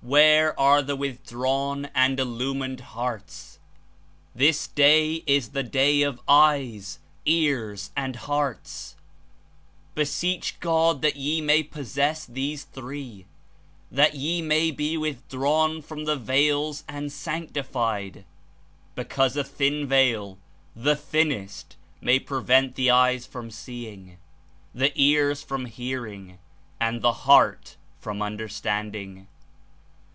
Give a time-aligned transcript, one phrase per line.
[0.00, 3.58] Where are the withdrawn and Illumined hearts?
[4.34, 8.96] This Day is the day of eyes, ears and hearts.
[9.96, 13.26] Beseech God that ye may possess these three,
[13.90, 18.24] that ye may be withdrawn from the veils and sanctified;
[18.94, 20.36] because yes ars ^^|^|^ ^^ji
[20.84, 23.14] ^^^ thinnest, may prevent the and Hearts.;.
[23.16, 24.16] eyes from seeing,
[24.72, 26.38] the ears from hearing
[26.80, 29.26] and the heart from understanding.